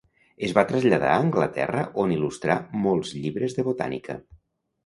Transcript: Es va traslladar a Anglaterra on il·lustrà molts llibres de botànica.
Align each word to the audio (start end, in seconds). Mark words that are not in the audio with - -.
Es 0.45 0.53
va 0.57 0.63
traslladar 0.71 1.11
a 1.15 1.19
Anglaterra 1.25 1.83
on 2.05 2.13
il·lustrà 2.17 2.57
molts 2.87 3.15
llibres 3.21 3.59
de 3.59 3.67
botànica. 3.69 4.21